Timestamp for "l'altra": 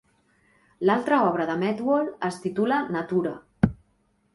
0.89-1.19